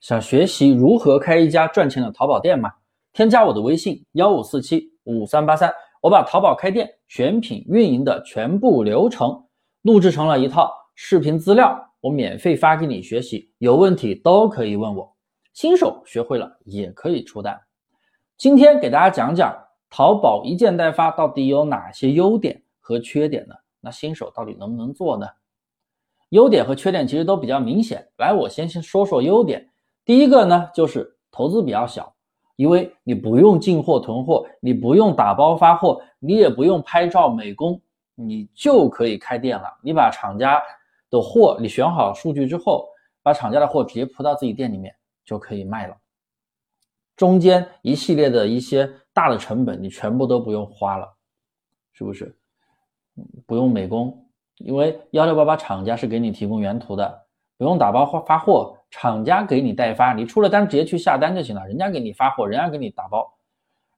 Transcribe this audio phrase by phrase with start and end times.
[0.00, 2.72] 想学习如何开一家赚钱的淘宝店吗？
[3.12, 9.44] 添加我的微信幺五四七五三八三，我把淘宝开店、选品、运营的全部流程
[9.82, 15.14] 录制成了一套视频资料，我免费发给你学习，有问题都可以问我。
[15.52, 17.60] 新手学会了也可以出单。
[18.38, 19.54] 今天给大家讲讲
[19.90, 23.54] 淘宝一件代发到底有哪些优点和缺点呢？
[23.82, 25.26] 那新手到底能不能做呢？
[26.30, 28.08] 优点和缺点其实都比较明显。
[28.16, 29.69] 来，我先先说说优点。
[30.10, 32.12] 第一个呢，就是投资比较小，
[32.56, 37.80] 因为你不用进货囤货，你不用打包发货，你也不用拍照美工，
[38.16, 39.72] 你就可以开店了。
[39.84, 40.60] 你把厂家
[41.10, 42.88] 的货，你选好数据之后，
[43.22, 44.92] 把厂家的货直接铺到自己店里面
[45.24, 45.96] 就可以卖了。
[47.14, 51.08] 中间一系列的一些大的成本，你全部都不用花了，
[51.92, 52.36] 是不是？
[53.46, 57.26] 不用美工，因为幺六八八厂家是给你提供原图的，
[57.60, 58.74] 不用打包发发货。
[58.90, 63.30] 厂家给你代发，你出了单直接去下单就行了，人家给你发货，人家给你打包，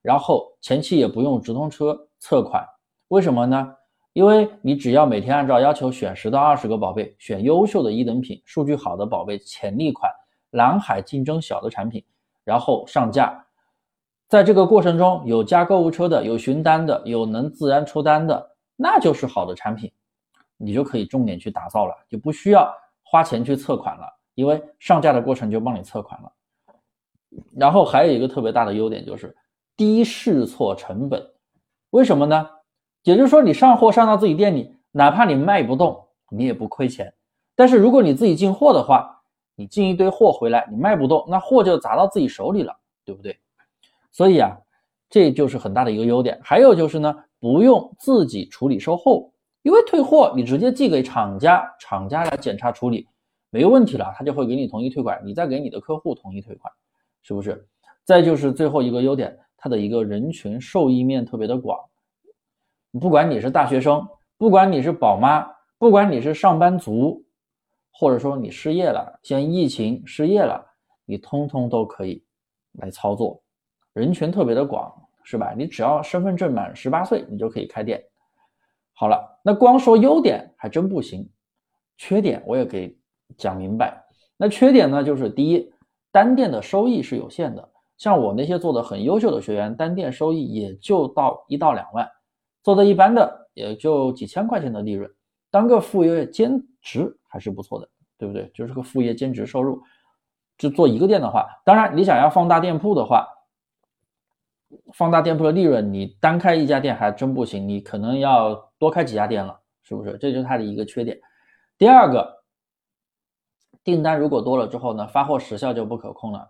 [0.02, 2.62] 然后前期也不用直通车测款，
[3.08, 3.74] 为什么呢？
[4.12, 10.12] 因为你只要每天按照要求选十到二十个宝贝，选优秀的一等品、数据好的宝贝、潜力款、
[10.50, 12.04] 蓝海竞争小的产品，
[12.44, 13.46] 然后上架，
[14.28, 19.90] 在这个过程中有加购物车的，有询单的，有能自然出单的，那就是好的产品，
[20.58, 22.70] 你就可以重点去打造了，就不需要
[23.12, 24.08] 花钱去测款了。
[24.34, 26.32] 因为上架的过程就帮你测款了，
[27.54, 29.36] 然后还有一个特别大的优点就是
[29.76, 31.22] 低试错成本，
[31.90, 32.48] 为什么呢？
[33.02, 37.12] 也就是说你上货上到自己店里，哪怕你卖不动，你也不亏钱。
[37.54, 39.22] 但是如果你自己进货的话，
[39.54, 42.74] 你进一堆货回来，你卖不动，那货就砸到自己手里了，
[43.04, 43.38] 对不对？
[44.12, 44.56] 所以啊，
[45.10, 46.40] 这就是很大的一个优点。
[46.42, 49.30] 还有就是呢，不用自己处理售后，
[49.62, 53.08] 因为退货你直接寄给厂家，厂家来检查处理。
[53.50, 56.72] 没问题了，他就会给你统一退款，你再给你的客户统一退款，
[57.22, 57.68] 是不是？
[58.02, 61.78] 再就是最后一个优点，它的一个人群受益面特别的广，
[62.98, 64.08] 不管你是大学生，
[64.38, 65.46] 不管你是宝妈，
[65.78, 67.24] 不管你是上班族，
[67.92, 70.66] 或者说你失业了，像疫情失业了，
[71.04, 72.24] 你通通都可以
[72.72, 73.40] 来操作，
[73.92, 75.54] 人群特别的广，是吧？
[75.56, 78.02] 你只要身份证满十八岁，你就可以开店。
[79.02, 81.28] 好了，那光说优点还真不行，
[81.96, 82.96] 缺点我也给。
[83.36, 84.00] 讲明白，
[84.36, 85.02] 那缺点呢？
[85.02, 85.72] 就是第一，
[86.12, 87.68] 单店的收益是有限的。
[87.96, 92.08] 像我那些做的很优秀的学员，单店收益也就到一到两万，
[92.62, 95.10] 做的一般的也就几千块钱的利润。
[95.50, 98.48] 当个副业兼职还是不错的，对不对？
[98.54, 99.82] 就是个副业兼职收入。
[100.58, 103.26] 就做一个店的话，当然你想要放大店铺的话，
[104.92, 110.18] 放大店铺的利润，你单开一家店还真不行，你可能要多开几家店了，是不是？
[110.18, 111.16] 这就是它的一个缺点。
[111.78, 112.42] 第二个。
[113.84, 116.48] 订单如果多了之后呢，发货时效就不可控了。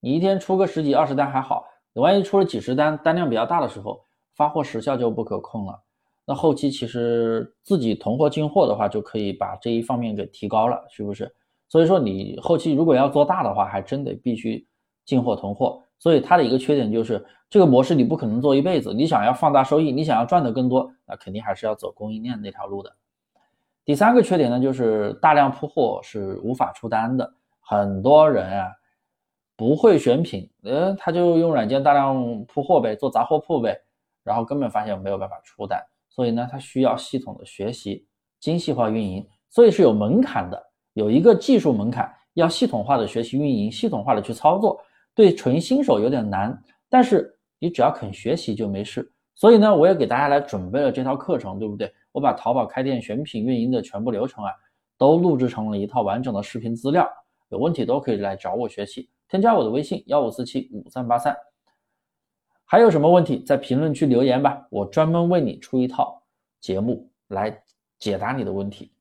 [0.00, 4.04] 你一天出个十几二十单还好，你万一出了几十单，单量比较大的时候，
[4.34, 5.80] 发货时效就不可控了。
[6.24, 11.32] 那后期其实自己囤货进货的话，就可以把这一方面给提高了，是不是？
[11.68, 14.66] 所以说你后期如果要做大的话，还真得必须
[15.04, 15.80] 进货囤货。
[15.98, 18.92] 所以它的一个缺点就是这个模式你不可能做一辈子。
[18.92, 22.94] 你想要放大收益，你想要赚的更多，那肯定还是要走供应链那条路的。
[23.84, 27.32] 第三个缺点呢，就是大量铺货是无法出单的。
[27.60, 28.66] 很多人啊
[29.56, 33.74] 不会选品，呃，他就用软件大量铺货呗，做杂货铺呗，
[34.22, 35.80] 然后根本发现没有办法出单。
[36.10, 38.06] 所以呢，他需要系统的学习，
[38.40, 40.62] 精细化运营，所以是有门槛的，
[40.92, 44.78] 有一个技术门槛，要系统化的学习运营，系统化的去操作。
[45.14, 49.10] 对纯新手有点难，但是你只要肯学习就没事。
[49.34, 51.92] 所以呢，我也给大家来准备了这套课程，对不对？
[52.12, 54.50] 我把淘宝开店选品运营的全部流程啊，
[54.96, 57.08] 都录制成了一套完整的视频资料，
[57.48, 59.10] 有问题都可以来找我学习。
[59.28, 61.36] 添加我的微信幺五四七五三八三，
[62.64, 66.22] 还有什么问题在评论区留言吧，我专门为你出一套
[66.60, 67.60] 节目来
[67.98, 68.92] 解答你的问题。